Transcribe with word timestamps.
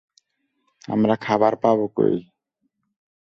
আমরা 0.87 1.15
খাবার 1.15 1.53
পাব 1.55 1.79
কই? 1.95 2.15